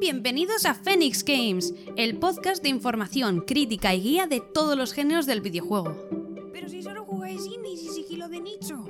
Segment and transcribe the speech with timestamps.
[0.00, 5.26] Bienvenidos a Phoenix Games, el podcast de información, crítica y guía de todos los géneros
[5.26, 5.92] del videojuego.
[6.52, 8.84] Pero si solo jugáis indies y sigilo de nicho.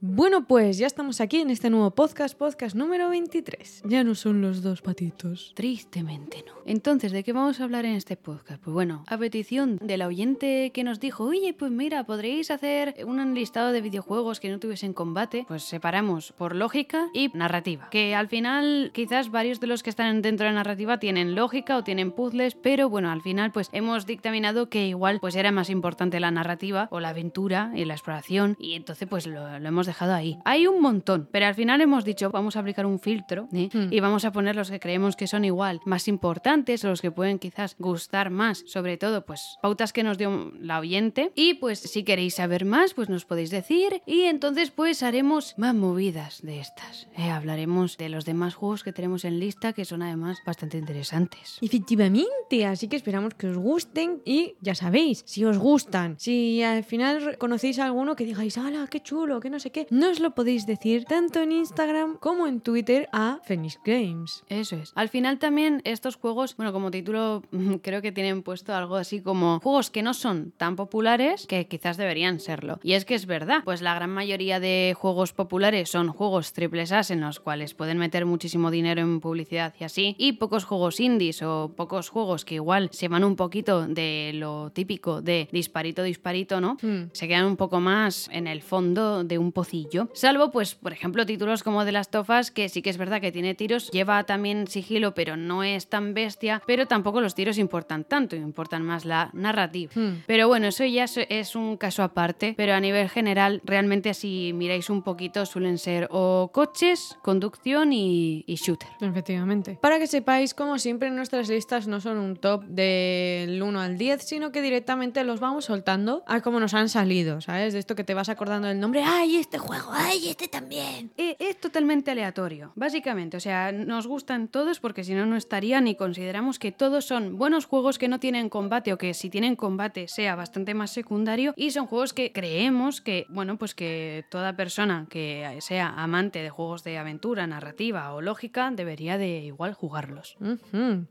[0.00, 3.84] Bueno, pues ya estamos aquí en este nuevo podcast, podcast número 23.
[3.86, 5.52] Ya no son los dos patitos.
[5.54, 6.63] Tristemente no.
[6.66, 8.62] Entonces, ¿de qué vamos a hablar en este podcast?
[8.62, 13.34] Pues bueno, a petición del oyente que nos dijo, oye, pues mira, podréis hacer un
[13.34, 17.88] listado de videojuegos que no tuviesen combate, pues separamos por lógica y narrativa.
[17.90, 21.76] Que al final, quizás varios de los que están dentro de la narrativa tienen lógica
[21.76, 25.68] o tienen puzzles, pero bueno, al final, pues hemos dictaminado que igual pues era más
[25.68, 29.86] importante la narrativa o la aventura y la exploración, y entonces pues lo, lo hemos
[29.86, 30.38] dejado ahí.
[30.46, 33.68] Hay un montón, pero al final hemos dicho, vamos a aplicar un filtro ¿eh?
[33.72, 33.92] Hmm.
[33.92, 37.10] y vamos a poner los que creemos que son igual más importantes o los que
[37.10, 41.80] pueden quizás gustar más, sobre todo pues pautas que nos dio la oyente y pues
[41.80, 46.60] si queréis saber más pues nos podéis decir y entonces pues haremos más movidas de
[46.60, 47.08] estas.
[47.16, 47.30] ¿eh?
[47.30, 51.58] Hablaremos de los demás juegos que tenemos en lista que son además bastante interesantes.
[51.60, 56.84] Efectivamente, así que esperamos que os gusten y ya sabéis, si os gustan, si al
[56.84, 59.88] final conocéis a alguno que digáis, ¡hala, qué chulo, qué no sé qué!
[59.90, 64.44] Nos lo podéis decir tanto en Instagram como en Twitter a Phoenix Games.
[64.48, 64.92] Eso es.
[64.94, 67.42] Al final también estos juegos, bueno, como título
[67.82, 71.96] creo que tienen puesto algo así como juegos que no son tan populares que quizás
[71.96, 72.80] deberían serlo.
[72.82, 76.92] Y es que es verdad, pues la gran mayoría de juegos populares son juegos triples
[76.92, 81.00] A en los cuales pueden meter muchísimo dinero en publicidad y así, y pocos juegos
[81.00, 86.02] indies o pocos juegos que igual se van un poquito de lo típico de disparito,
[86.02, 86.76] disparito, ¿no?
[86.80, 87.10] Hmm.
[87.12, 90.08] Se quedan un poco más en el fondo de un pocillo.
[90.14, 93.32] Salvo, pues, por ejemplo, títulos como de las tofas, que sí que es verdad que
[93.32, 96.33] tiene tiros, lleva también sigilo, pero no es tan bestia,
[96.66, 99.92] pero tampoco los tiros importan tanto, importan más la narrativa.
[99.94, 100.22] Hmm.
[100.26, 104.90] Pero bueno, eso ya es- un caso aparte, pero a nivel general, realmente si miráis
[104.90, 108.88] un poquito, suelen ser o coches, conducción y, y shooter.
[109.00, 109.78] Efectivamente.
[109.80, 114.22] Para que sepáis, como siempre, nuestras listas no son un top del 1 al 10,
[114.22, 117.72] sino que directamente los vamos soltando a como nos han salido, ¿sabes?
[117.72, 119.02] De esto que te vas acordando del nombre.
[119.04, 119.90] ¡Ay, este juego!
[119.92, 121.10] ¡Ay, este también!
[121.16, 123.36] Eh, Es totalmente aleatorio, básicamente.
[123.36, 127.36] O sea, nos gustan todos porque si no, no estarían y consideramos que todos son
[127.36, 131.52] buenos juegos que no tienen combate o que si tienen combate sea bastante más secundario
[131.54, 136.48] y son juegos que creemos que, bueno, pues que toda persona que sea amante de
[136.48, 140.38] juegos de aventura, narrativa o lógica debería de igual jugarlos.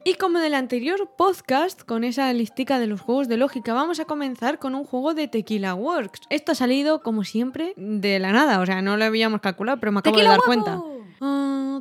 [0.03, 4.05] Y como del anterior podcast, con esa listica de los juegos de lógica, vamos a
[4.05, 6.21] comenzar con un juego de Tequila Works.
[6.31, 8.59] Esto ha salido, como siempre, de la nada.
[8.61, 10.81] O sea, no lo habíamos calculado, pero me acabo de dar cuenta.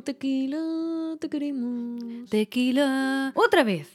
[0.01, 2.29] Tequila, te queremos.
[2.29, 3.31] Tequila.
[3.35, 3.87] Otra vez.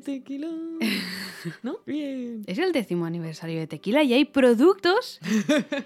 [0.00, 0.48] Tequila.
[1.62, 1.78] ¿No?
[1.86, 2.42] Bien.
[2.46, 5.20] Es el décimo aniversario de Tequila y hay productos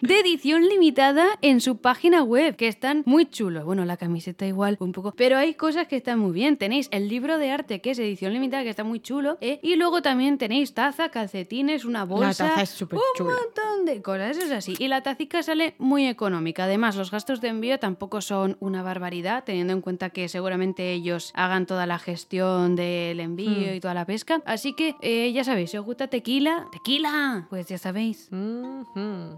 [0.01, 3.65] de edición limitada en su página web que están muy chulos.
[3.65, 6.57] Bueno, la camiseta igual un poco, pero hay cosas que están muy bien.
[6.57, 9.61] Tenéis el libro de arte que es edición limitada que está muy chulo ¿eh?
[9.63, 12.49] y luego también tenéis taza, calcetines, una bolsa.
[12.49, 13.35] taza es súper un chula.
[13.35, 14.75] montón de cosas, eso es así.
[14.79, 16.65] Y la tacica sale muy económica.
[16.65, 21.31] Además, los gastos de envío tampoco son una barbaridad, teniendo en cuenta que seguramente ellos
[21.35, 23.75] hagan toda la gestión del envío Hmm.
[23.75, 24.43] y toda la pesca.
[24.47, 28.29] Así que eh, ya sabéis, si os gusta tequila, tequila, pues ya sabéis.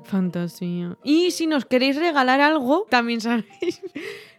[0.04, 0.96] Fantasía.
[1.04, 3.80] Y si nos queréis regalar algo, también sabéis,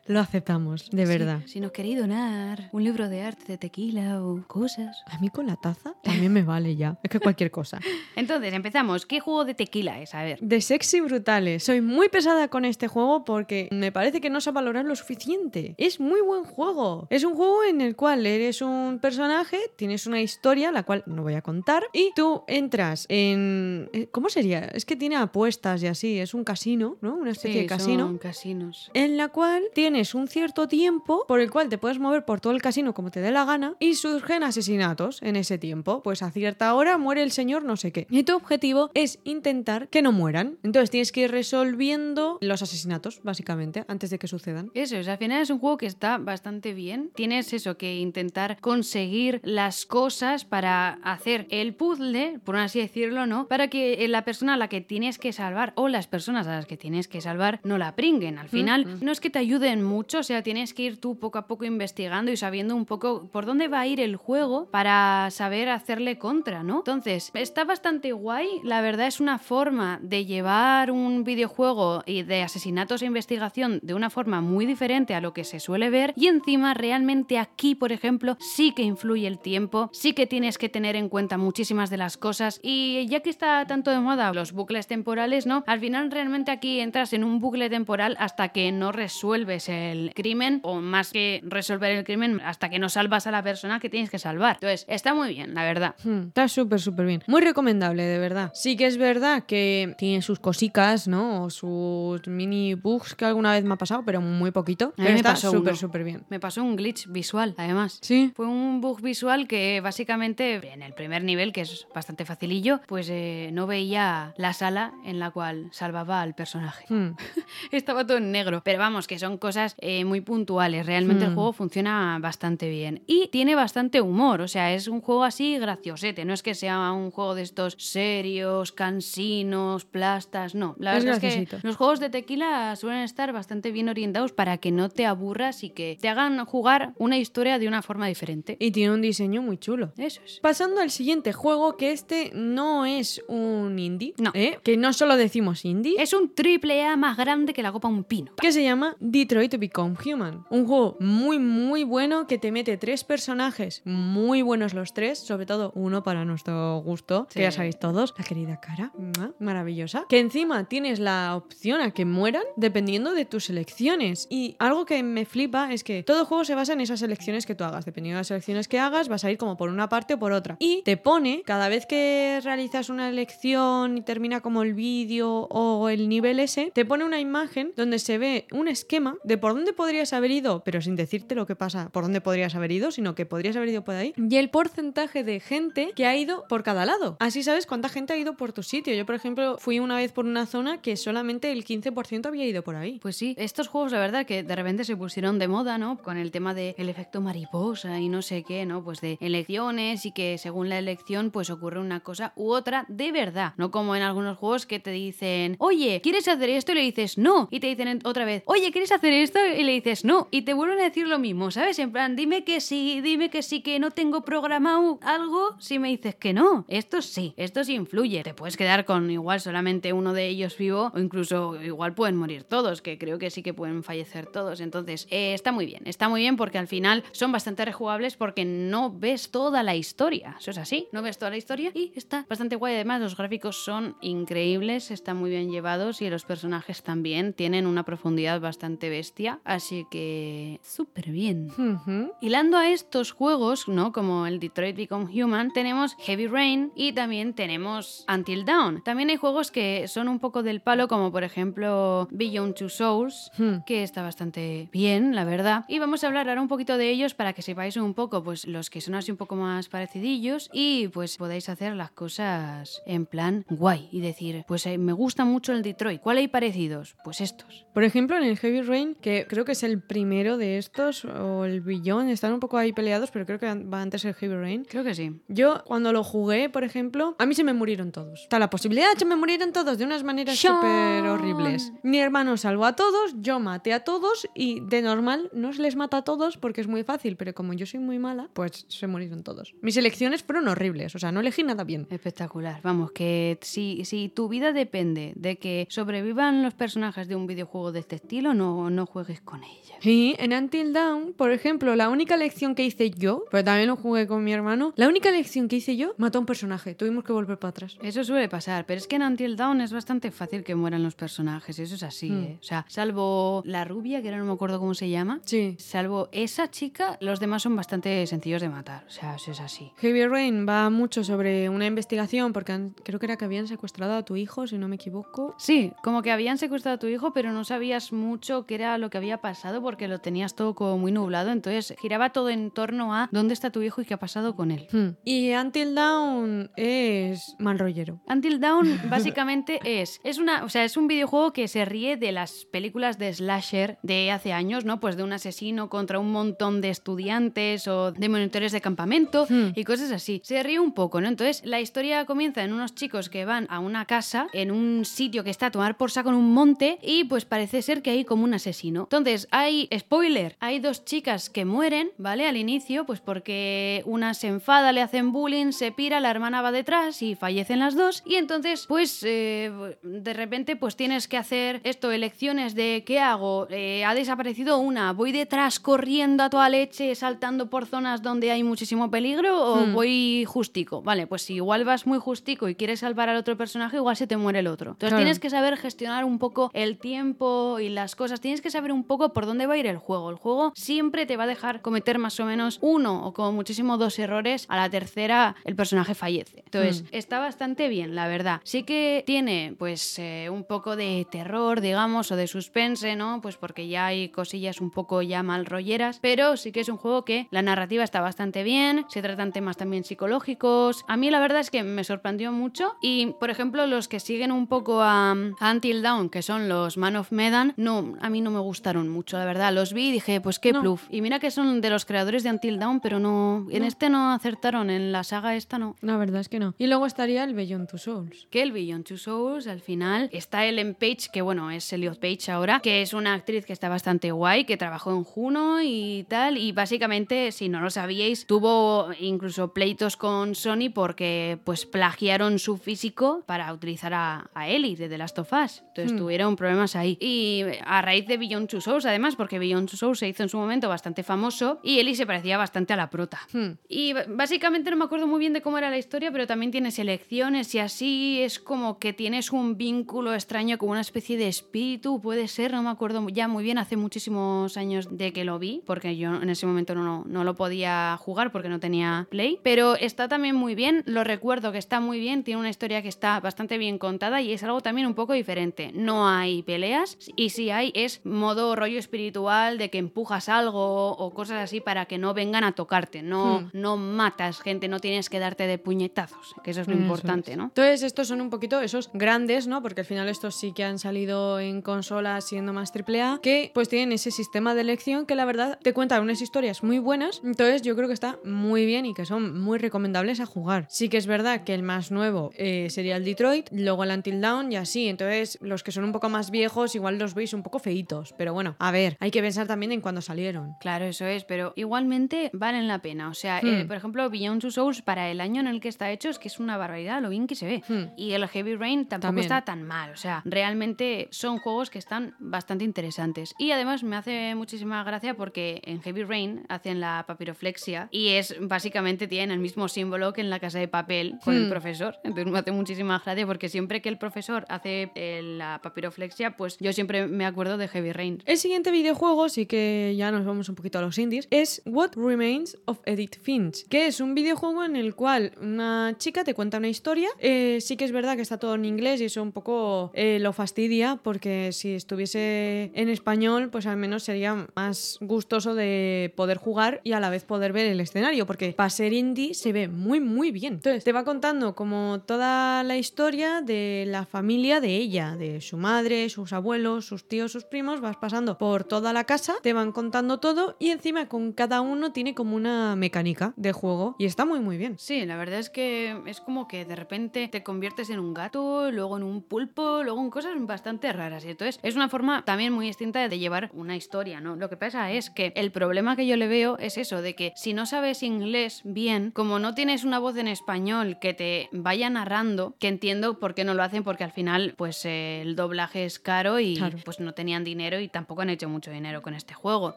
[0.08, 1.40] lo aceptamos, de verdad.
[1.46, 5.04] Si, nos queréis donar un libro de arte de tequila o cosas.
[5.08, 6.98] A mí con la taza también me vale ya.
[7.04, 7.80] Es que cualquier cosa.
[8.16, 9.06] Entonces, empezamos.
[9.06, 10.14] ¿Qué juego de tequila es?
[10.14, 10.40] A ver.
[10.42, 11.64] De sexy brutales.
[11.64, 14.96] Soy muy pesada con este juego porque me parece que no se ha valorado lo
[14.96, 15.74] suficiente.
[15.78, 17.08] Es muy buen juego.
[17.10, 21.24] Es un juego en el cual eres un personaje, tienes una historia, la cual no
[21.24, 23.90] voy a contar, y tú entras en...
[23.94, 24.60] eh, ¿Cómo sería?
[24.66, 26.20] Es que tiene apuestas y así.
[26.20, 27.16] Es un casino, ¿no?
[27.16, 28.06] Una especie Sí, de casino.
[28.08, 28.92] son casinos.
[28.94, 32.54] en la cual tienes un cierto tiempo por el cual te puedes mover por todo
[32.54, 36.02] el casino como te dé la gana y surgen asesinatos en ese tiempo.
[36.04, 38.08] Pues a cierta hora muere el señor no sé qué.
[38.10, 40.58] Y tu objetivo es intentar que no mueran.
[40.64, 44.72] Entonces tienes que ir resolviendo los asesinatos, básicamente, antes de que sucedan.
[44.74, 47.12] Eso es, al final es un juego que está bastante bien.
[47.16, 53.48] Tienes eso, que intentar conseguir las cosas para hacer el puzzle, por así decirlo, ¿no?
[53.48, 56.66] Para que la persona a la que tienes que salvar o las personas a las
[56.66, 58.38] que tienes que salvar no la pringuen.
[58.38, 61.38] Al final, no es que te ayuden mucho, o sea, tienes que ir tú poco
[61.38, 65.30] a poco investigando y sabiendo un poco por dónde va a ir el juego para
[65.32, 66.80] saber hacerle contra, ¿no?
[66.80, 68.48] Entonces, está bastante guay.
[68.64, 73.94] La verdad es una forma de llevar un videojuego y de asesinatos e investigación de
[73.94, 76.14] una forma muy diferente a lo que se suele ver.
[76.16, 80.70] Y encima, realmente aquí, por ejemplo, sí que influye el tiempo, sí que tienes que
[80.70, 82.60] tener en cuenta muchísimas de las cosas.
[82.64, 85.64] Y ya que está tanto de moda los bucles temporales, ¿no?
[85.68, 89.75] Al final, realmente aquí entras en un bucle temporal hasta que no resuelves el
[90.16, 93.90] crimen, o más que resolver el crimen, hasta que no salvas a la persona que
[93.90, 94.56] tienes que salvar.
[94.56, 95.96] Entonces, está muy bien, la verdad.
[96.04, 97.24] Hmm, Está súper, súper bien.
[97.28, 98.52] Muy recomendable, de verdad.
[98.54, 101.44] Sí que es verdad que tiene sus cosicas, ¿no?
[101.44, 104.86] O sus mini bugs que alguna vez me ha pasado, pero muy poquito.
[104.86, 106.24] A mí Pero me está pasó súper, súper bien.
[106.30, 108.00] Me pasó un glitch visual, además.
[108.02, 108.32] Sí.
[108.36, 113.08] Fue un bug visual que básicamente en el primer nivel, que es bastante facilillo, pues
[113.10, 116.86] eh, no veía la sala en la cual salvaba al personaje.
[116.90, 117.16] Hmm.
[117.72, 118.62] Estaba todo en negro.
[118.64, 120.86] Pero vamos, que son cosas eh, muy puntuales.
[120.86, 121.36] Realmente el Hmm.
[121.36, 123.02] juego funciona bastante bien.
[123.08, 124.42] Y tiene bastante humor.
[124.42, 126.26] O sea, es un juego así graciosete.
[126.26, 130.56] No es que sea un juego de estos serios, cansinos, plastas.
[130.56, 130.76] No.
[130.80, 134.58] La Es verdad es que los juegos de tequila suelen estar bastante bien orientados para
[134.58, 138.58] que no te aburras y que te hagan jugar una historia de una forma diferente.
[138.60, 139.94] Y tiene un diseño muy chulo.
[139.98, 140.40] Eso es.
[140.42, 144.14] Pasando al siguiente juego, que este no es un indie.
[144.18, 144.32] No.
[144.34, 144.60] ¿eh?
[144.64, 145.96] Que no solo decimos indie.
[146.02, 148.32] Es un triple A más grande que la copa un pino.
[148.42, 150.46] que se llama Detroit Become Human.
[150.50, 155.46] Un juego muy, muy bueno que te mete tres personajes muy buenos los tres, sobre
[155.46, 157.36] todo uno para nuestro gusto, Sí.
[157.40, 158.92] que ya sabéis todos, la querida cara,
[159.40, 160.06] maravillosa.
[160.10, 164.28] Que encima tienes la opción a que mueran dependiendo de tus elecciones.
[164.30, 167.56] Y algo que me flipa es que todo juego se basa en esas elecciones que
[167.56, 167.86] tú hagas.
[167.86, 170.32] Dependiendo de las elecciones que hagas, vas a ir como por una parte o por
[170.32, 170.58] otra.
[170.60, 175.90] Y te pone, cada vez que realizas una elección y termina como el vídeo o
[175.90, 179.74] el nivel ese, te pone una imagen donde se ve un esquema de por dónde
[179.74, 183.16] podrías haber ido, pero sin decirte lo que pasa, por dónde podrías haber ido, sino
[183.16, 186.64] que podrías haber ido por ahí, y el porcentaje de gente que ha ido por
[186.64, 187.18] cada lado.
[187.20, 188.94] Así sabes cuánta gente ha ido por tu sitio.
[188.94, 192.64] Yo, por ejemplo, fui una vez por una zona que solamente el 15% había ido
[192.64, 193.00] por ahí.
[193.02, 195.98] Pues sí, estos juegos, la verdad, que de repente se pusieron de moda, ¿no?
[196.02, 198.84] Con el tema del efecto mariposa y no sé qué, ¿no?
[198.84, 203.12] Pues de elecciones y que según la elección, pues ocurre una cosa u otra de
[203.12, 203.54] verdad.
[203.58, 206.72] No como en algunos juegos que te dicen, oye, ¿quieres hacer esto?
[206.72, 207.48] Y le dices no.
[207.52, 209.25] Y te dicen en- otra vez, oye, ¿quieres hacer esto?
[209.34, 210.28] Y le dices no.
[210.32, 211.80] Y te vuelven a decir lo mismo, ¿sabes?
[211.80, 215.90] En plan, dime que sí, dime que sí, que no tengo programado algo si me
[215.90, 216.66] dices que no.
[216.68, 218.24] Esto sí, esto sí influye.
[218.24, 222.44] Te puedes quedar con igual solamente uno de ellos vivo o incluso igual pueden morir
[222.44, 224.60] todos, que creo que sí que pueden fallecer todos.
[224.60, 228.46] Entonces, eh, está muy bien, está muy bien porque al final son bastante rejugables porque
[228.46, 230.36] no ves toda la historia.
[230.40, 232.76] Eso es así, no ves toda la historia y está bastante guay.
[232.76, 237.84] Además, los gráficos son increíbles, están muy bien llevados y los personajes también tienen una
[237.84, 239.15] profundidad bastante bestia.
[239.44, 241.50] Así que, súper bien.
[241.58, 242.12] Ujú.
[242.22, 243.92] Hilando a estos juegos, ¿no?
[243.92, 248.84] Como el Detroit Become Human, tenemos Heavy Rain y también tenemos Until Dawn.
[248.84, 253.32] También hay juegos que son un poco del palo, como por ejemplo Beyond Two Souls,
[253.38, 253.64] Hmm.
[253.66, 255.66] que está bastante bien, la verdad.
[255.68, 258.46] Y vamos a hablar ahora un poquito de ellos para que sepáis un poco, pues
[258.48, 263.06] los que son así un poco más parecidillos y pues podáis hacer las cosas en
[263.06, 266.02] plan guay y decir, pues eh, me gusta mucho el Detroit.
[266.02, 266.96] ¿Cuál hay parecidos?
[267.04, 267.66] Pues estos.
[267.74, 271.46] Por ejemplo, en el Heavy Rain, que creo que es el primero de estos, o
[271.46, 274.66] el Billón, están un poco ahí peleados, pero creo que va antes el Heavy Rain.
[274.68, 275.22] Creo que sí.
[275.28, 278.24] Yo, cuando lo jugué, por ejemplo, a mí se me murieron todos.
[278.24, 281.72] Está la posibilidad de que se me murieran todos de unas maneras súper horribles.
[281.84, 285.76] Mi hermano salvó a todos, yo maté a todos y de normal no se les
[285.76, 288.88] mata a todos porque es muy fácil, pero como yo soy muy mala, pues se
[288.88, 289.54] murieron todos.
[289.62, 291.86] Mis elecciones fueron horribles, o sea, no elegí nada bien.
[291.92, 292.60] Espectacular.
[292.64, 297.72] Vamos, que si, si tu vida depende de que sobrevivan los personajes de un videojuego
[297.72, 299.76] de este estilo, no, no juegues con ella.
[299.82, 303.76] Y en Until Dawn, por ejemplo, la única elección que hice yo, pero también lo
[303.76, 306.76] jugué con mi hermano, la única elección que hice yo mató a un personaje.
[306.76, 307.78] Tuvimos que volver para atrás.
[307.82, 310.96] Eso suele pasar, pero es que en Until Dawn es bastante fácil que mueran los
[310.96, 312.24] personajes, eso es así, Mm.
[312.24, 312.38] ¿eh?
[312.40, 315.58] O sea, salvo la rubia, que ahora no me acuerdo cómo se llama, Sí.
[315.60, 319.74] salvo esa chica, los demás son bastante sencillos de matar, o sea, eso es así.
[319.80, 323.96] Heavy Rain va mucho sobre una investigación porque han- creo que era que habían secuestrado
[323.96, 325.36] a tu hijo, si no me equivoco.
[325.38, 328.85] Sí, como que habían secuestrado a tu hijo, pero no sabías mucho qué era lo
[328.90, 332.94] que había pasado porque lo tenías todo como muy nublado, entonces giraba todo en torno
[332.94, 334.68] a dónde está tu hijo y qué ha pasado con él.
[334.72, 334.90] Hmm.
[335.04, 338.02] Y Until Dawn es mal rollero.
[338.08, 342.12] Until Dawn básicamente es es una, o sea, es un videojuego que se ríe de
[342.12, 344.80] las películas de slasher de hace años, ¿no?
[344.80, 349.52] Pues de un asesino contra un montón de estudiantes o de monitores de campamento Hmm.
[349.56, 350.22] y cosas así.
[350.24, 351.08] Se ríe un poco, ¿no?
[351.08, 355.24] Entonces, la historia comienza en unos chicos que van a una casa en un sitio
[355.24, 358.06] que está a tomar por saco en un monte y pues parece ser que hay
[358.06, 358.75] como un asesino.
[358.84, 362.28] Entonces, hay spoiler, hay dos chicas que mueren, ¿vale?
[362.28, 366.52] Al inicio, pues porque una se enfada, le hacen bullying, se pira, la hermana va
[366.52, 368.04] detrás y fallecen las dos.
[368.06, 369.52] Y entonces, pues eh,
[369.84, 373.48] de repente, pues tienes que hacer esto, elecciones de qué hago.
[373.50, 378.44] Eh, ha desaparecido una, voy detrás corriendo a toda leche, saltando por zonas donde hay
[378.44, 379.74] muchísimo peligro o Hmm.
[379.74, 380.82] voy justico.
[380.82, 384.08] Vale, pues si igual vas muy justico y quieres salvar al otro personaje, igual se
[384.08, 384.72] te muere el otro.
[384.72, 384.98] Entonces Claro.
[385.04, 388.20] tienes que saber gestionar un poco el tiempo y las cosas.
[388.22, 390.10] Tienes que saber saber un poco por dónde va a ir el juego.
[390.10, 393.78] El juego siempre te va a dejar cometer más o menos uno o como muchísimo
[393.78, 394.46] dos errores.
[394.50, 396.42] A la tercera el personaje fallece.
[396.46, 396.86] Entonces, Mm.
[396.92, 398.42] está bastante bien, la verdad.
[398.44, 403.22] Sí que tiene pues eh, un poco de terror, digamos, o de suspense, ¿no?
[403.22, 406.78] Pues porque ya hay cosillas un poco ya mal rolleras, pero sí que es un
[406.78, 410.84] juego que la narrativa está bastante bien, se tratan temas también psicológicos.
[410.88, 414.32] A mí la verdad es que me sorprendió mucho y, por ejemplo, los que siguen
[414.32, 418.22] un poco a, a Until Dawn, que son los Man of Medan, no, a mí
[418.22, 419.54] no me gustaron mucho, la verdad.
[419.54, 420.62] Los vi y dije, pues qué No.
[420.62, 420.84] pluf.
[420.90, 423.68] Y mira que son de los creadores de Until Dawn, pero no, en No.
[423.68, 425.76] este no acertaron, en la saga esta no.
[425.82, 426.54] La verdad es que no.
[426.58, 428.28] Y luego estaría el Beyond Two Souls.
[428.32, 432.32] que el Beyond Two Souls al final está Ellen Page, que bueno, es Elliot Page
[432.32, 436.38] ahora, que es una actriz que está bastante guay, que trabajó en Juno y tal,
[436.38, 442.58] y básicamente, si no lo sabíais, tuvo incluso pleitos con Sony porque pues plagiaron su
[442.58, 445.62] físico para utilizar a, a Ellie de The Last of Us.
[445.68, 445.98] Entonces Hmm.
[445.98, 446.98] tuvieron problemas ahí.
[447.00, 450.30] Y a raíz de Beyond Two Souls, además, porque Beyond Two Souls se hizo en
[450.30, 453.20] su momento bastante famoso y Ellie se parecía bastante a la prota.
[453.32, 453.54] Hmm.
[453.68, 456.78] Y básicamente no me acuerdo muy bien de cómo era la historia, pero también tienes
[456.80, 462.02] elecciones y así es como que tienes un vínculo extraño con una especie de espíritu,
[462.02, 465.62] puede ser, no me acuerdo ya muy bien, hace muchísimos años de que lo vi,
[465.66, 469.76] porque yo en ese momento no, no lo podía jugar porque no tenía play, pero
[469.76, 473.20] está también muy bien, lo recuerdo que está muy bien, tiene una historia que está
[473.20, 475.72] bastante bien contada y es algo también un poco diferente.
[475.74, 481.14] No hay peleas y si hay es modo rollo espiritual de que empujas algo o
[481.14, 483.50] cosas así para que no vengan a tocarte, no, Hmm.
[483.54, 487.32] no matas gente, no tienes que darte de puñetazos, que eso es lo Eso importante,
[487.32, 487.38] es.
[487.38, 487.46] ¿no?
[487.46, 489.62] Entonces, estos son un poquito esos grandes, ¿no?
[489.62, 493.70] Porque al final estos sí que han salido en consolas siendo más AAA, que pues
[493.70, 497.22] tienen ese sistema de elección que la verdad te cuentan unas historias muy buenas.
[497.24, 500.66] Entonces, yo creo que está muy bien y que son muy recomendables a jugar.
[500.70, 504.20] Sí que es verdad que el más nuevo eh, sería el Detroit, luego el Until
[504.22, 504.88] Dawn y así.
[504.88, 508.15] Entonces, los que son un poco más viejos, igual los veis un poco feitos.
[508.18, 510.54] Pero bueno, a ver, hay que pensar también en cuándo salieron.
[510.60, 513.10] Claro, eso es, pero igualmente valen la pena.
[513.10, 513.48] O sea, Hmm.
[513.48, 516.20] eh, por ejemplo, Beyond Two Souls para el año en el que está hecho es
[516.20, 517.64] que es una barbaridad lo bien que se ve.
[517.68, 517.94] Hmm.
[517.98, 519.26] Y el Heavy Rain tampoco También.
[519.26, 519.92] está tan mal.
[519.92, 523.34] O sea, realmente son juegos que están bastante interesantes.
[523.38, 528.36] Y además me hace muchísima gracia porque en Heavy Rain hacen la papiroflexia y es
[528.40, 531.50] básicamente tienen el mismo símbolo que en la casa de papel con el Hmm.
[531.50, 531.96] profesor.
[532.04, 536.58] Entonces me hace muchísima gracia porque siempre que el profesor hace eh, la papiroflexia, pues
[536.60, 538.05] yo siempre me acuerdo de Heavy Rain.
[538.26, 541.92] El siguiente videojuego, sí que ya nos vamos un poquito a los indies, es What
[541.96, 546.58] Remains of Edith Finch, que es un videojuego en el cual una chica te cuenta
[546.58, 547.10] una historia.
[547.20, 550.20] Eh, sí que es verdad que está todo en inglés y eso un poco eh,
[550.20, 556.38] lo fastidia, porque si estuviese en español, pues al menos sería más gustoso de poder
[556.38, 559.68] jugar y a la vez poder ver el escenario, porque para ser indie se ve
[559.68, 560.56] muy, muy bien.
[560.56, 565.58] Entonces, te va contando como toda la historia de la familia de ella, de su
[565.58, 569.72] madre, sus abuelos, sus tíos, sus primos, vas pasando por toda la casa, te van
[569.72, 574.26] contando todo y encima con cada uno tiene como una mecánica de juego y está
[574.26, 574.76] muy, muy bien.
[574.78, 578.72] Sí, la verdad es que es como que de repente te conviertes en un gato,
[578.72, 581.26] luego en un pulpo, luego en cosas bastante raras.
[581.26, 584.36] Y entonces es una forma también muy distinta de llevar una historia, ¿no?
[584.36, 587.34] Lo que pasa es que el problema que yo le veo es eso, de que
[587.36, 591.90] si no sabes inglés bien, como no tienes una voz en español que te vaya
[591.90, 595.86] narrando, que entiendo por qué no lo hacen, porque al final pues eh, el doblaje
[595.86, 596.78] es caro y Claro.
[596.86, 599.76] pues no tenían dinero y tampoco han hecho mucho dinero con este juego.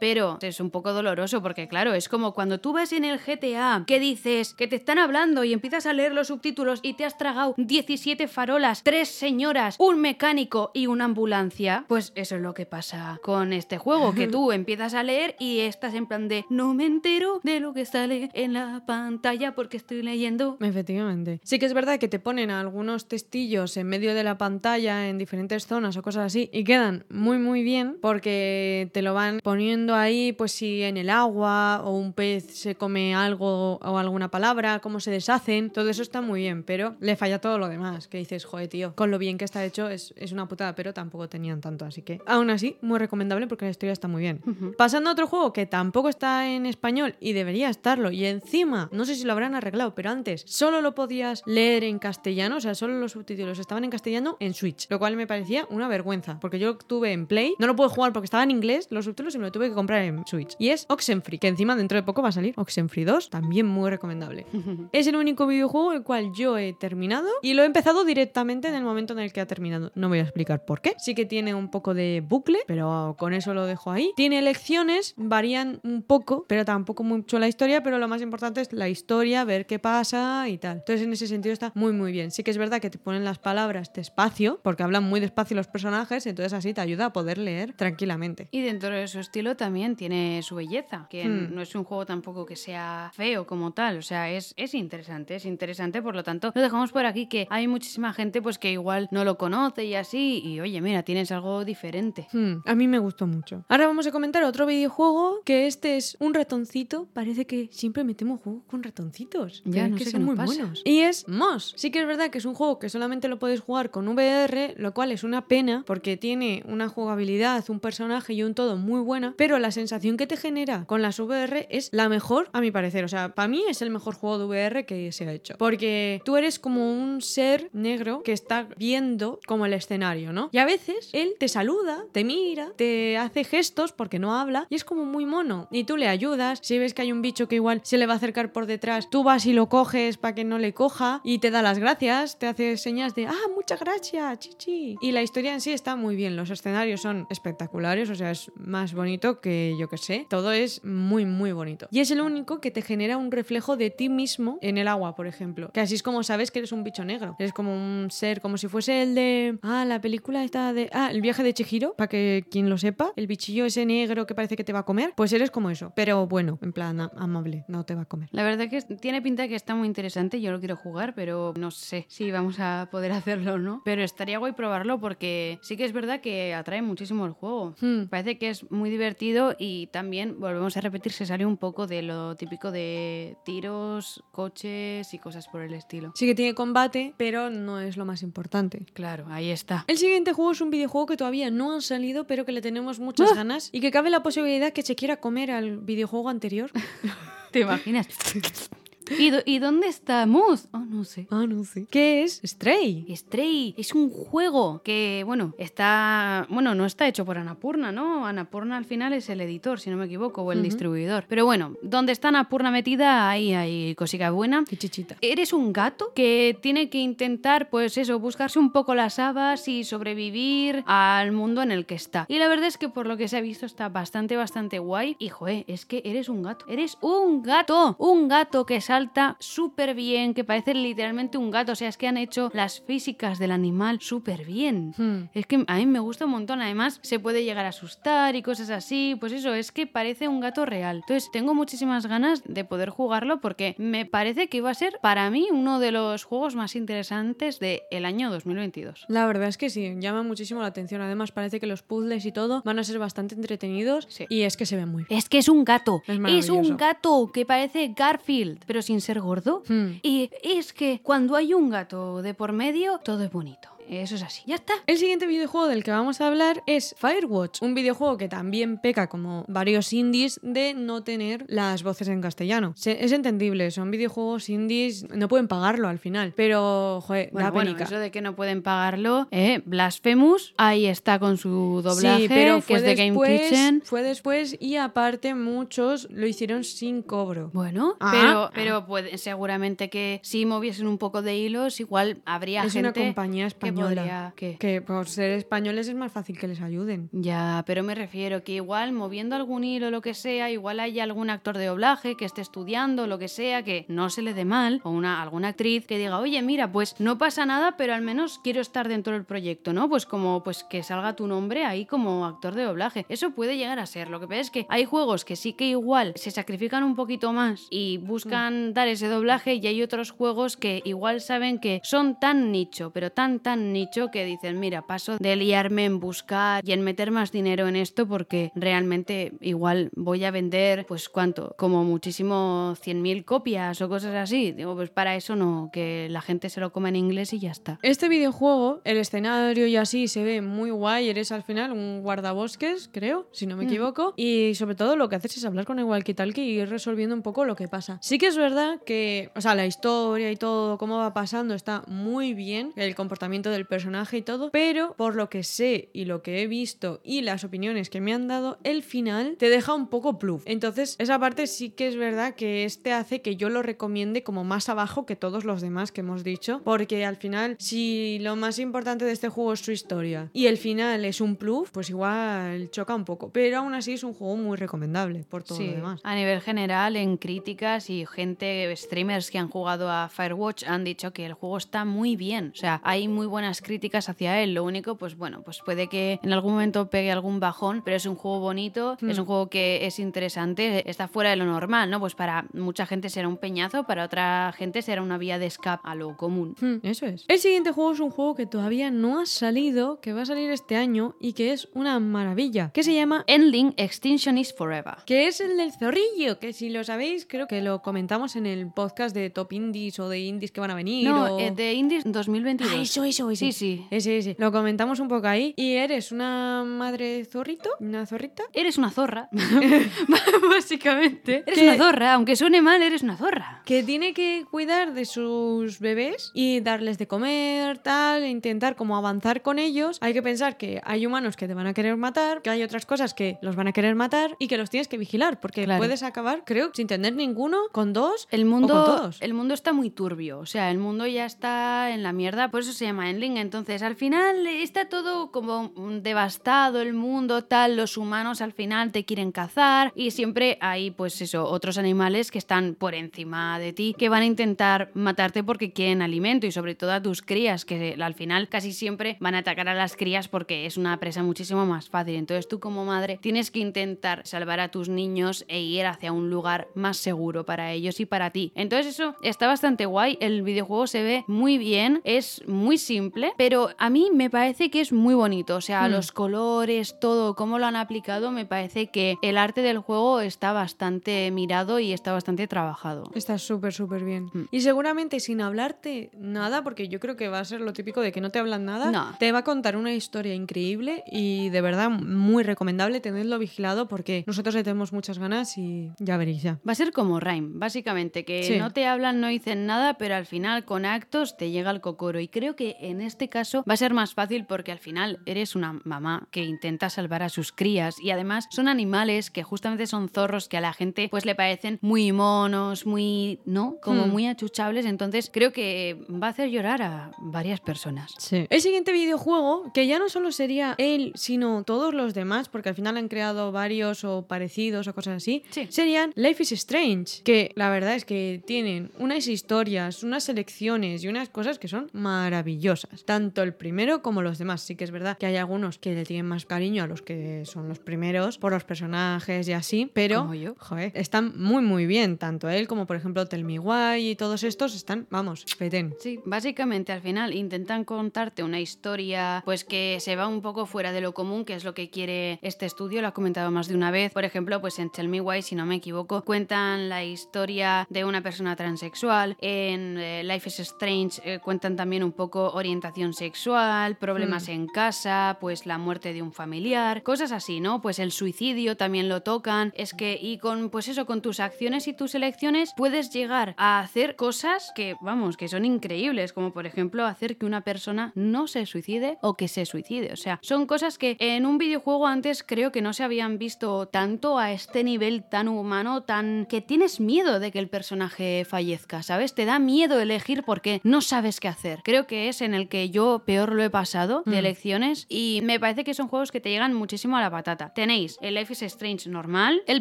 [0.01, 3.85] Pero es un poco doloroso porque claro, es como cuando tú vas en el GTA
[3.87, 7.19] que dices que te están hablando y empiezas a leer los subtítulos y te has
[7.19, 11.85] tragado 17 farolas, tres señoras, un mecánico y una ambulancia.
[11.89, 15.61] Pues eso es lo que pasa con este juego, que tú empiezas a leer y
[15.61, 19.77] estás en plan de no me entero de lo que sale en la pantalla porque
[19.77, 20.57] estoy leyendo.
[20.61, 21.41] Efectivamente.
[21.45, 25.19] Sí que es verdad que te ponen algunos testillos en medio de la pantalla en
[25.19, 29.95] diferentes zonas o cosas así y quedan muy muy bien porque te lo van poniendo
[29.95, 34.81] ahí pues si en el agua o un pez se come algo o alguna palabra,
[34.81, 38.19] cómo se deshacen, todo eso está muy bien, pero le falla todo lo demás, que
[38.19, 41.29] dices, joder tío, con lo bien que está hecho es, es una putada, pero tampoco
[41.29, 44.41] tenían tanto, así que aún así muy recomendable porque la historia está muy bien.
[44.77, 49.05] Pasando a otro juego que tampoco está en español y debería estarlo, y encima, no
[49.05, 52.75] sé si lo habrán arreglado, pero antes solo lo podías leer en castellano, o sea,
[52.75, 56.59] solo los subtítulos estaban en castellano en Switch, lo cual me parecía una vergüenza, porque
[56.59, 59.39] yo tuve en Play, no lo pude jugar porque estaba en inglés los subtítulos y
[59.39, 60.55] me lo tuve que comprar en Switch.
[60.59, 63.91] Y es Oxenfree, que encima dentro de poco va a salir Oxenfree 2, también muy
[63.91, 64.47] recomendable.
[64.93, 68.75] es el único videojuego el cual yo he terminado y lo he empezado directamente en
[68.75, 69.93] el momento en el que ha terminado.
[69.95, 70.95] No voy a explicar por qué.
[70.99, 74.13] Sí que tiene un poco de bucle, pero con eso lo dejo ahí.
[74.17, 78.73] Tiene lecciones, varían un poco, pero tampoco mucho la historia, pero lo más importante es
[78.73, 80.79] la historia, ver qué pasa y tal.
[80.79, 82.31] Entonces en ese sentido está muy muy bien.
[82.31, 85.69] Sí que es verdad que te ponen las palabras despacio, porque hablan muy despacio los
[85.69, 88.49] personajes, entonces así te ayuda a poder leer hacer tranquilamente.
[88.51, 91.55] Y dentro de su estilo también tiene su belleza, que Hmm.
[91.55, 95.35] no es un juego tampoco que sea feo como tal, o sea, es, es interesante,
[95.37, 98.73] es interesante, por lo tanto, lo dejamos por aquí que hay muchísima gente pues que
[98.73, 102.27] igual no lo conoce y así, y oye, mira, tienes algo diferente.
[102.33, 103.65] Hmm, a mí me gustó mucho.
[103.69, 107.09] Ahora vamos a comentar otro videojuego que este es un ratoncito.
[107.13, 109.63] Parece que siempre metemos juegos con ratoncitos.
[109.65, 110.47] Ya, es no que sé son muy pasa.
[110.47, 110.83] buenos.
[110.85, 111.75] Y es Moss.
[111.77, 114.75] Sí que es verdad que es un juego que solamente lo puedes jugar con VR,
[114.77, 119.01] lo cual es una pena porque tiene una jugabilidad, un personaje y un todo muy
[119.01, 122.71] buena, pero la sensación que te genera con las VR es la mejor a mi
[122.71, 123.05] parecer.
[123.05, 125.55] O sea, para mí es el mejor juego de VR que se ha hecho.
[125.59, 130.51] Porque tú eres como un ser negro que está viendo como el escenario, ¿no?
[130.53, 134.77] Y a veces él te saluda, te mira, te hace gestos porque no habla y
[134.77, 135.69] es como muy mono.
[135.71, 138.15] Y tú le ayudas, si ves que hay un bicho que igual se le va
[138.15, 141.39] a acercar por detrás, tú vas y lo coges para que no le coja y
[141.39, 144.97] te da las gracias, te hace señas de, ah, muchas gracias, chichi.
[145.01, 148.51] Y la historia en sí está muy bien, los escenarios son espectaculares, o sea, es
[148.57, 151.89] más bonito que yo que sé, todo es muy, muy bonito.
[151.91, 155.15] Y es el único que te genera un reflejo de ti mismo en el agua,
[155.15, 155.71] por ejemplo.
[155.73, 157.37] Que así es como sabes que eres un bicho negro.
[157.39, 159.59] Eres como un ser, como si fuese el de.
[159.63, 160.91] Ah, la película esta de.
[160.93, 163.13] Ah, el viaje de Chihiro, para que quien lo sepa.
[163.17, 165.13] El bichillo ese negro que parece que te va a comer.
[165.17, 165.93] Pues eres como eso.
[165.95, 168.29] Pero bueno, en plan amable, no te va a comer.
[168.33, 171.55] La verdad que es- tiene pinta que está muy interesante, yo lo quiero jugar, pero
[171.59, 173.83] no sé si vamos a poder hacerlo o no.
[173.85, 177.75] Pero estaría guay probarlo porque sí que es verdad que atrae muchísimo el juego.
[177.81, 178.05] Hmm.
[178.09, 182.03] Parece que es muy divertido y también, volvemos a repetir, se sale un poco de
[182.03, 186.13] lo típico de tiros, coches y cosas por el estilo.
[186.15, 188.87] Sí que tiene combate, pero no es lo más importante.
[188.93, 189.85] Claro, ahí está.
[189.87, 192.99] El siguiente juego es un videojuego que todavía no ha salido, pero que le tenemos
[192.99, 196.71] muchas ganas y que cabe la posibilidad que se quiera comer al videojuego anterior.
[197.53, 198.09] ¿Te imaginas?
[199.19, 200.69] ¿Y, ¿Y dónde estamos?
[200.73, 201.27] Oh, no sé.
[201.31, 201.87] ah, no sé.
[201.91, 202.41] ¿Qué es?
[202.45, 203.07] Stray.
[203.15, 206.47] Stray es un juego que, bueno, está.
[206.51, 208.27] Bueno, no está hecho por Anapurna, ¿no?
[208.27, 211.25] Anapurna al final es el editor, si no me equivoco, o el distribuidor.
[211.29, 214.65] Pero bueno, donde está Anapurna metida, ahí hay cosica buena.
[214.69, 215.17] Qué chichita.
[215.21, 219.85] Eres un gato que tiene que intentar, pues eso, buscarse un poco las habas y
[219.85, 222.27] sobrevivir al mundo en el que está.
[222.29, 225.17] Y la verdad es que por lo que se ha visto está bastante, bastante guay.
[225.19, 226.65] Y joe, es que eres un gato.
[226.69, 227.97] Eres un gato.
[227.99, 231.73] Un gato que salta súper bien, que parece literalmente un gato.
[231.73, 234.93] O sea, es que han hecho las físicas del animal súper bien.
[234.97, 235.29] Hmm.
[235.35, 236.61] Es que a mí me gusta un montón.
[236.61, 239.17] Además, se puede llegar a asustar y cosas así.
[239.21, 240.97] Pues eso, es que parece un gato real.
[240.97, 245.31] Entonces, tengo muchísimas ganas de poder jugarlo porque me parece que iba a ser para
[245.31, 249.05] mí uno de los juegos más interesantes del año 2022.
[249.09, 251.01] La verdad es que sí, llama muchísimo la atención.
[251.03, 254.27] Además, parece que los puzzles y todo van a ser bastante entretenidos Sí.
[254.29, 255.19] y es que se ven muy bien.
[255.19, 256.03] Es que es un gato.
[256.07, 259.63] Es Es, un gato que parece Garfield, pero sin ser gordo.
[259.69, 260.01] Hmm.
[260.03, 263.78] Y es que cuando hay un gato de por medio, todo es bonito.
[263.89, 264.43] Eso es así.
[264.47, 264.75] Ya está.
[264.87, 269.09] El siguiente videojuego del que vamos a hablar es Firewatch, un videojuego que también peca
[269.09, 272.73] como varios indies de no tener las voces en castellano.
[272.77, 277.51] Se- es entendible, son videojuegos indies, no pueden pagarlo al final, pero joder, Bueno, da
[277.53, 282.29] bueno, eso de que no pueden pagarlo, eh, Blasphemous, ahí está con su doblaje, sí,
[282.29, 283.83] pero que fue es de Game después, Kitchen.
[283.85, 287.51] fue después y aparte muchos lo hicieron sin cobro.
[287.55, 288.11] Bueno, Ah.
[288.13, 292.93] pero, pero puede, seguramente que si moviesen un poco de hilos, igual habría es una
[292.93, 294.03] compañía que española.
[294.03, 294.33] podría...
[294.37, 294.57] ¿qué?
[294.59, 297.09] Que por ser españoles es más fácil que les ayuden.
[297.13, 301.01] Ya, pero me refiero que igual moviendo algún hilo o lo que sea, igual hay
[301.01, 304.45] algún actor de doblaje que esté estudiando lo que sea, que no se le dé
[304.45, 308.03] mal, o una, alguna actriz que diga, oye, mira, pues no pasa nada, pero al
[308.03, 309.89] menos quiero estar dentro del proyecto, ¿no?
[309.89, 313.07] Pues como pues que salga tu nombre ahí como actor de doblaje.
[313.09, 314.09] Eso puede llegar a ser.
[314.09, 317.33] Lo que pasa es que hay juegos que sí que igual se sacrifican un poquito
[317.33, 322.19] más y buscan dar ese doblaje y hay otros juegos que igual saben que son
[322.19, 326.73] tan nicho, pero tan tan nicho que dicen, mira, paso de liarme en buscar y
[326.73, 331.85] en meter más dinero en esto porque realmente igual voy a vender, pues cuánto, como
[331.85, 334.53] muchísimo 100.000 copias o cosas así.
[334.53, 337.51] Digo, pues para eso no, que la gente se lo coma en inglés y ya
[337.51, 337.79] está.
[337.83, 341.09] Este videojuego, el escenario y así se ve muy guay.
[341.09, 343.69] Eres al final un guardabosques, creo, si no me Mm.
[343.69, 344.15] equivoco.
[344.17, 347.23] Y sobre todo lo que haces es hablar con el walkie-talkie y ir resolviendo un
[347.23, 347.99] poco lo que pasa.
[348.01, 351.83] Sí que es verdad que, o sea, la historia y todo, cómo va pasando, está
[351.87, 352.73] muy bien.
[352.77, 354.51] El comportamiento del personaje y todo.
[354.51, 358.13] Pero por lo que sé y lo que he visto y las opiniones que me
[358.15, 360.43] han dado, el final te deja un poco pluf.
[360.47, 364.45] Entonces, esa parte sí que es verdad que este hace que yo lo recomiende como
[364.45, 366.61] más abajo que todos los demás que hemos dicho.
[366.65, 370.57] Porque al final, si lo más importante de este juego es su historia y el
[370.59, 373.31] final es un pluf, pues igual choca un poco.
[373.33, 376.01] Pero aún así es un juego muy recomendable por todo Sí, lo demás.
[376.05, 381.13] a nivel general, en críticas y gente, streamers que han jugado a Firewatch han dicho
[381.13, 382.51] que el juego está muy bien.
[382.53, 384.53] O sea, hay muy buenas buenas críticas hacia él.
[384.53, 388.05] Lo único, pues bueno, pues puede que en algún momento pegue algún bajón, pero es
[388.05, 389.09] un juego bonito, Hmm.
[389.09, 391.99] es un juego que es interesante, está fuera de lo normal, ¿no?
[391.99, 395.81] Pues para mucha gente será un peñazo, para otra gente será una vía de escape
[395.83, 396.57] a lo común.
[396.61, 397.25] Hmm, Eso es.
[397.27, 400.51] El siguiente juego es un juego que todavía no ha salido, que va a salir
[400.51, 404.97] este año y que es una maravilla, que se llama Endling Extinction is Forever.
[405.07, 408.71] que es el del zorrillo, que si lo sabéis, creo que lo comentamos en el
[408.71, 411.09] podcast de Top Indies o de Indies que van a venir.
[411.09, 412.73] No, o- eh, de Indies 2022.
[412.77, 413.47] Ah, eso, eso, ese.
[413.47, 413.87] Sí, sí.
[413.91, 414.37] Ese, ese.
[414.39, 415.55] Lo comentamos un poco ahí.
[415.57, 418.43] Y eres una madre zorrito, una zorrita.
[418.53, 419.29] Eres una zorra,
[420.51, 421.43] básicamente.
[421.47, 421.65] Eres ¿Qué?
[421.69, 423.63] una zorra, aunque suene mal, eres una zorra.
[423.65, 428.97] que tiene que cuidar de sus bebés y darles de comer, tal, e intentar como
[428.97, 429.99] avanzar con ellos.
[430.01, 432.87] Hay que pensar que hay humanos que te van a querer matar, que hay otras
[432.87, 435.79] cosas que los van a querer matar y que los tienes que vigilar, porque Claro.
[435.81, 439.19] puedes acabar, creo, sin tener ninguno, con dos El o con mundo, todos.
[439.21, 442.61] el mundo está muy turbio, o sea, el mundo ya está en la mierda, por
[442.61, 448.41] eso se llama Entonces, al final está todo como devastado el mundo, tal, los humanos
[448.41, 452.95] al final te quieren cazar y siempre hay, pues eso, otros animales que están por
[452.95, 457.03] encima de ti, que van a intentar matarte porque quieren alimento y sobre todo a
[457.03, 460.77] tus crías, que al final casi siempre van a atacar a las crías porque es
[460.77, 462.15] una presa muchísimo más fácil.
[462.15, 466.31] Entonces, tú como madre tienes que intentar salvar a tus niños e ir hacia un
[466.31, 468.53] lugar más seguro para ellos y para ti.
[468.55, 473.71] Entonces eso está bastante guay, el videojuego se ve muy bien, es muy simple, pero
[473.79, 475.93] a mí me parece que es muy bonito, o sea, Hmm.
[475.93, 480.53] los colores, todo, cómo lo han aplicado, me parece que el arte del juego está
[480.53, 483.11] bastante mirado y está bastante trabajado.
[483.15, 484.31] Está súper, súper bien.
[484.33, 484.45] Mm.
[484.51, 488.13] Y seguramente sin hablarte nada, porque yo creo que va a ser lo típico de
[488.13, 489.17] que no te hablan nada, No.
[489.19, 494.25] te va a contar una historia increíble y de verdad muy recomendable tenerlo vigilado porque
[494.27, 496.59] nosotros le tenemos muchas ganas y ya veréis ya.
[496.67, 498.59] Va a ser como Rhyme, básicamente, que Sí.
[498.59, 502.21] no te hablan, no dicen nada, pero al final con actos te llega el cocoro.
[502.21, 505.55] Y creo que en este caso va a ser más fácil porque al final eres
[505.57, 510.09] una mamá que intenta salvar a sus crías y además son animales que justamente son
[510.09, 513.77] zorros que a la gente pues le parecen muy monos, muy, ¿no?
[513.83, 514.11] Como Hmm.
[514.11, 514.87] muy achuchables.
[514.87, 518.15] Entonces creo que va a hacer llorar a varias personas.
[518.19, 518.47] Sí.
[518.51, 522.75] El siguiente videojuego, que ya no solo sería él, sino todos los demás, porque al
[522.75, 525.67] final han creado varios o parecidos o cosas así, Sí.
[525.71, 531.09] serían Life is Strange, que la verdad es que tienen unas historias, unas selecciones y
[531.09, 532.88] unas cosas que son maravillosas.
[533.05, 534.63] Tanto el primero como los demás.
[534.63, 537.45] Sí que es verdad que hay algunos que le tienen más cariño a los que
[537.45, 540.55] son los primeros, por los personajes y así, pero Como yo.
[540.59, 542.19] joder, están muy muy bien.
[542.19, 545.95] Tanto él como por ejemplo Tell Me Why y todos estos están, vamos, petén.
[546.01, 550.93] Sí, básicamente al final intentan contarte una historia pues que se va un poco fuera
[550.93, 553.75] de lo común, que es lo que quiere este estudio, lo ha comentado más de
[553.75, 554.13] una vez.
[554.13, 558.05] Por ejemplo, pues en Tell Me Why, si no me equivoco, cuentan la historia de
[558.05, 559.37] una persona transexual.
[559.41, 562.78] En eh, Life is Strange eh, cuentan también un poco orientación
[563.13, 567.81] sexual, problemas en casa, pues la muerte de un familiar, cosas así, ¿no?
[567.81, 569.73] Pues el suicidio también lo tocan.
[569.77, 573.81] Es que y con pues eso, con tus acciones y tus elecciones puedes llegar a
[573.81, 578.47] hacer cosas que, vamos, que son increíbles, como por ejemplo hacer que una persona no
[578.47, 580.13] se suicide o que se suicide.
[580.13, 583.87] O sea, son cosas que en un videojuego antes creo que no se habían visto
[583.89, 589.03] tanto a este nivel tan humano, tan que tienes miedo de que el personaje fallezca,
[589.03, 589.35] ¿sabes?
[589.35, 591.81] Te da miedo elegir porque no sabes qué hacer.
[591.85, 594.39] Creo que es en el que yo peor lo he pasado de Mm.
[594.39, 597.73] elecciones y me parece que son juegos que te llegan muchísimo a la patata.
[597.75, 599.81] Tenéis el Life is Strange normal, el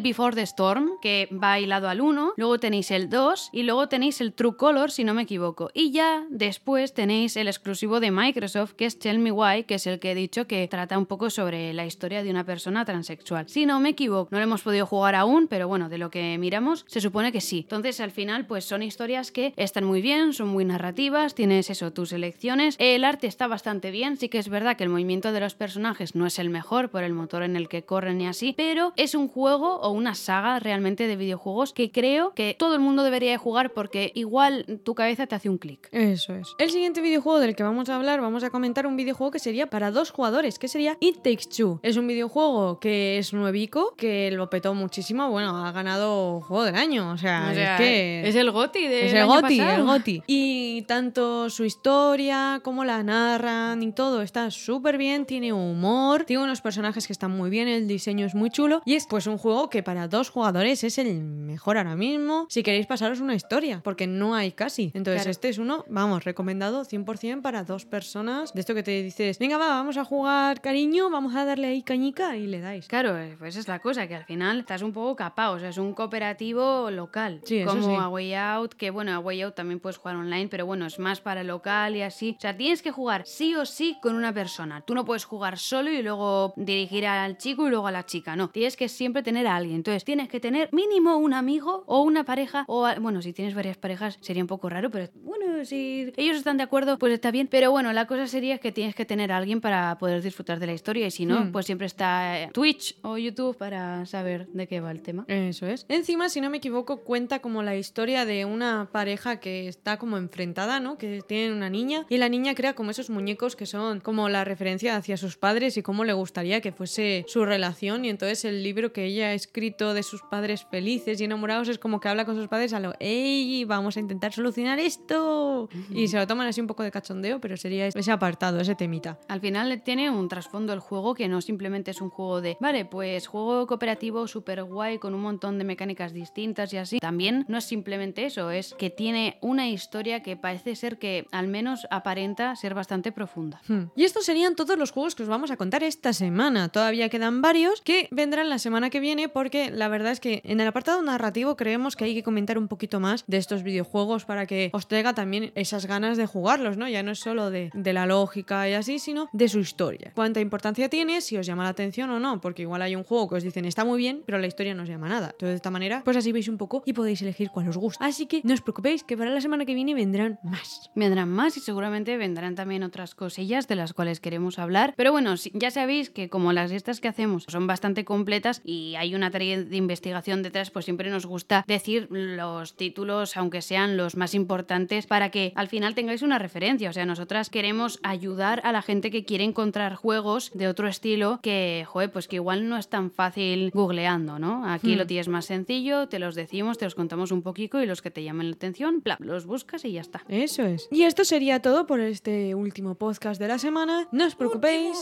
[0.00, 4.20] Before the Storm, que va hilado al 1, luego tenéis el 2 y luego tenéis
[4.20, 5.70] el True Color, si no me equivoco.
[5.74, 9.86] Y ya después tenéis el exclusivo de Microsoft, que es Tell Me Why, que es
[9.86, 13.48] el que he dicho que trata un poco sobre la historia de una persona transexual.
[13.48, 16.36] Si no me equivoco, no lo hemos podido jugar aún, pero bueno, de lo que
[16.38, 17.60] miramos, se supone que sí.
[17.60, 21.92] Entonces, al final, pues son historias que están muy bien, son muy narrativas, tienes eso,
[21.92, 22.76] tus elecciones.
[22.78, 26.14] El arte está bastante bien, sí que es verdad que el movimiento de los personajes
[26.14, 29.16] no es el mejor por el motor en el que corren y así, pero es
[29.16, 33.32] un juego o una saga realmente de videojuegos que creo que todo el mundo debería
[33.32, 35.88] de jugar porque igual tu cabeza te hace un clic.
[35.90, 36.54] Eso es.
[36.58, 39.68] El siguiente videojuego del que vamos a hablar, vamos a comentar un videojuego que sería
[39.68, 41.80] para dos jugadores, que sería It Takes Two.
[41.82, 46.76] Es un videojuego que es nuevico, que lo petó muchísimo, bueno, ha ganado juego del
[46.76, 48.28] año, o sea, O sea, es que...
[48.28, 50.22] es el GOTI de Es el Goti, el Goti.
[50.26, 56.42] Y tanto su historia como la narran y todo está súper bien, tiene humor, tiene
[56.42, 59.38] unos personajes que están muy bien, el diseño es muy chulo y es pues un
[59.38, 63.80] juego que para dos jugadores es el mejor ahora mismo si queréis pasaros una historia,
[63.82, 64.90] porque no hay casi.
[64.94, 65.30] Entonces Claro.
[65.30, 68.52] este es uno, vamos, recomendado 100% para dos personas.
[68.52, 71.82] De esto que te dices, venga, va, vamos a jugar cariño, vamos a darle ahí
[71.82, 72.86] cañica y le dais.
[72.88, 75.68] Claro, eh, pues es la cosa, que al final estás un poco capado, o sea,
[75.70, 77.40] es un cooperativo local.
[77.44, 77.94] Sí, como sí.
[77.98, 80.98] A Way Out, que bueno, A Way Out también puedes jugar online, pero bueno, es
[80.98, 82.34] más para local y así.
[82.36, 84.80] O sea, sea, tienes que jugar sí o sí con una persona.
[84.82, 88.36] Tú no puedes jugar solo y luego dirigir al chico y luego a la chica.
[88.36, 89.76] No, tienes que siempre tener a alguien.
[89.76, 93.54] Entonces, tienes que tener mínimo un amigo o una pareja o a- bueno, si tienes
[93.54, 97.30] varias parejas sería un poco raro, pero bueno, si ellos están de acuerdo, pues está
[97.30, 97.48] bien.
[97.48, 100.66] Pero bueno, la cosa sería que tienes que tener a alguien para poder disfrutar de
[100.66, 101.52] la historia y si no, Hmm.
[101.52, 105.24] pues siempre está eh, Twitch o YouTube para saber de qué va el tema.
[105.28, 105.84] Eso es.
[105.88, 110.16] Encima, si no me equivoco, cuenta como la historia de una pareja que está como
[110.16, 110.96] enfrentada, ¿no?
[110.98, 114.44] Que tienen una niña y la niña crea como esos muñecos que son como la
[114.44, 118.04] referencia hacia sus padres y cómo le gustaría que fuese su relación.
[118.04, 121.78] Y entonces el libro que ella ha escrito de sus padres felices y enamorados es
[121.78, 123.64] como que habla con sus padres a lo, ¡Ey!
[123.64, 125.68] Vamos a intentar solucionar esto.
[125.90, 129.18] Y se lo toman así un poco de cachondeo, pero sería ese apartado, ese temita.
[129.28, 132.84] Al final tiene un trasfondo el juego que no simplemente es un juego de, vale,
[132.84, 136.98] pues juego cooperativo súper guay con un montón de mecánicas distintas y así.
[136.98, 141.48] También no es simplemente eso, es que tiene una historia que parece ser que al
[141.48, 141.86] menos
[142.28, 143.60] aparenta ser bastante profunda.
[143.68, 143.90] Hmm.
[143.96, 146.68] Y estos serían todos los juegos que os vamos a contar esta semana.
[146.68, 150.60] Todavía quedan varios que vendrán la semana que viene porque la verdad es que en
[150.60, 154.46] el apartado narrativo creemos que hay que comentar un poquito más de estos videojuegos para
[154.46, 156.88] que os traiga también esas ganas de jugarlos, ¿no?
[156.88, 160.12] Ya no es solo de, de la lógica y así, sino de su historia.
[160.14, 163.28] Cuánta importancia tiene, si os llama la atención o no, porque igual hay un juego
[163.28, 165.30] que os dicen está muy bien, pero la historia no os llama nada.
[165.32, 168.04] Entonces de esta manera, pues así veis un poco y podéis elegir cuál os gusta.
[168.04, 170.90] Así que no os preocupéis que para la semana que viene vendrán más.
[170.94, 174.94] Vendrán más y seguramente vendrán también otras cosillas de las cuales queremos hablar.
[174.96, 179.14] Pero bueno, ya sabéis que como las listas que hacemos son bastante completas y hay
[179.14, 184.16] una tarea de investigación detrás, pues siempre nos gusta decir los títulos, aunque sean los
[184.16, 186.90] más importantes, para que al final tengáis una referencia.
[186.90, 191.40] O sea, nosotras queremos ayudar a la gente que quiere encontrar juegos de otro estilo
[191.42, 194.66] que, joder, pues que igual no es tan fácil googleando, ¿no?
[194.70, 194.98] Aquí Hmm.
[194.98, 198.10] lo tienes más sencillo, te los decimos, te los contamos un poquito y los que
[198.10, 200.22] te llamen la atención, plap, los buscas y ya está.
[200.28, 200.88] Eso es.
[200.90, 204.08] Y esto sería todo por este último podcast de la semana.
[204.12, 204.96] No os preocupéis,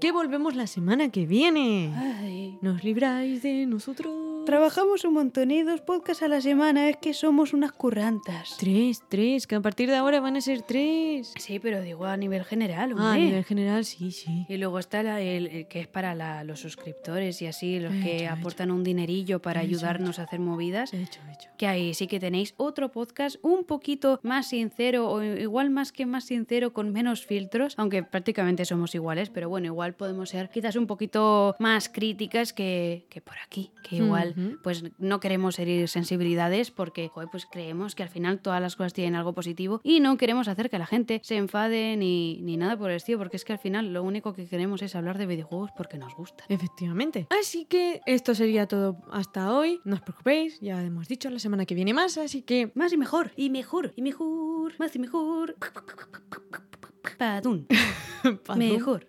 [0.00, 1.92] que volvemos la semana que viene.
[1.96, 2.58] Ay.
[2.62, 4.29] Nos libráis de nosotros.
[4.46, 8.56] Trabajamos un montón y dos podcasts a la semana, es que somos unas currantas.
[8.58, 11.32] Tres, tres, que a partir de ahora van a ser tres.
[11.38, 13.06] Sí, pero digo a nivel general, hombre.
[13.06, 14.46] Ah, a nivel general, sí, sí.
[14.48, 17.92] Y luego está la- el, el que es para la- los suscriptores y así, los
[18.02, 18.32] que hecho.
[18.32, 20.92] aportan un dinerillo para ayudarnos a hacer movidas.
[20.94, 21.50] Hecho, hecho.
[21.56, 26.06] Que ahí sí que tenéis otro podcast un poquito más sincero o igual más que
[26.06, 30.74] más sincero con menos filtros, aunque prácticamente somos iguales, pero bueno, igual podemos ser quizás
[30.76, 34.29] un poquito más críticas que, que por aquí, que igual
[34.62, 38.92] Pues no queremos herir sensibilidades porque joder, pues creemos que al final todas las cosas
[38.92, 42.76] tienen algo positivo y no queremos hacer que la gente se enfade ni, ni nada
[42.76, 45.26] por el estilo, porque es que al final lo único que queremos es hablar de
[45.26, 46.44] videojuegos porque nos gusta.
[46.48, 47.26] Efectivamente.
[47.40, 49.80] Así que esto sería todo hasta hoy.
[49.84, 52.96] No os preocupéis, ya hemos dicho, la semana que viene más, así que Más y
[52.96, 55.56] mejor, y mejor, y mejor, más y mejor.
[57.18, 57.66] Padún.
[58.56, 59.06] Mejor.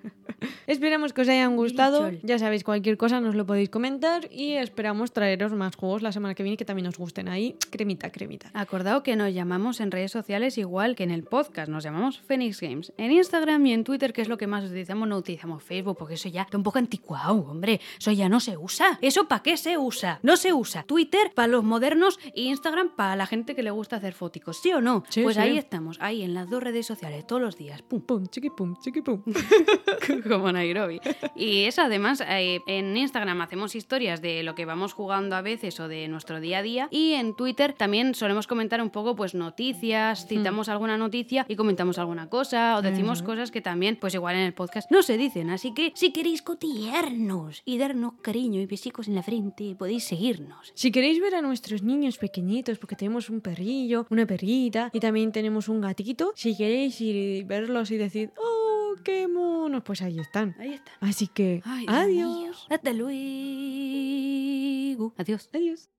[0.68, 2.12] Esperamos que os hayan gustado.
[2.24, 6.34] Ya sabéis, cualquier cosa nos lo podéis comentar y esperamos traeros más juegos la semana
[6.34, 7.56] que viene que también os gusten ahí.
[7.70, 8.50] Cremita, cremita.
[8.54, 12.60] Acordado que nos llamamos en redes sociales igual que en el podcast, nos llamamos Phoenix
[12.62, 12.94] Games.
[12.98, 16.16] En Instagram y en Twitter, que es lo que más utilizamos, no utilizamos Facebook, porque
[16.16, 17.80] eso ya está un poco anticuado, hombre.
[18.00, 18.98] Eso ya no se usa.
[19.02, 20.20] ¿Eso para qué se usa?
[20.24, 20.84] No se usa.
[20.84, 24.72] Twitter para los modernos y Instagram para la gente que le gusta hacer fóticos, ¿sí
[24.72, 25.04] o no?
[25.10, 25.42] Sí, pues sí.
[25.42, 27.81] ahí estamos, ahí en las dos redes sociales, todos los días.
[27.82, 29.22] Pum, Pum, chiqui pum, chiqui pum.
[30.28, 31.00] como Nairobi.
[31.36, 35.80] Y eso, además, eh, en Instagram hacemos historias de lo que vamos jugando a veces
[35.80, 36.88] o de nuestro día a día.
[36.92, 41.98] Y en Twitter también solemos comentar un poco, pues, noticias, citamos alguna noticia y comentamos
[41.98, 45.50] alguna cosa o decimos cosas que también, pues, igual en el podcast no se dicen.
[45.50, 50.72] Así que si queréis cotillearnos y darnos cariño y besicos en la frente, podéis seguirnos.
[50.76, 55.32] Si queréis ver a nuestros niños pequeñitos, porque tenemos un perrillo, una perrita y también
[55.32, 59.84] tenemos un gatito, si queréis ir y verlos y decir, ¡oh, qué monos!
[59.84, 60.56] Pues ahí están.
[60.60, 60.92] Ahí está.
[61.00, 62.68] Así que, Ay, adiós.
[62.70, 63.14] Hasta luego.
[65.18, 65.50] Adiós.
[65.54, 65.90] Adiós.